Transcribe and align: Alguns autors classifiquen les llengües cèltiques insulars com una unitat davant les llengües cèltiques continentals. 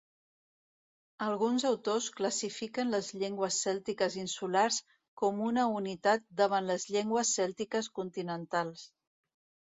Alguns 1.23 1.65
autors 1.69 2.05
classifiquen 2.19 2.93
les 2.93 3.09
llengües 3.23 3.57
cèltiques 3.65 4.15
insulars 4.21 4.79
com 5.23 5.43
una 5.49 5.65
unitat 5.81 6.25
davant 6.41 6.71
les 6.71 6.87
llengües 6.95 7.35
cèltiques 7.41 7.91
continentals. 8.01 8.87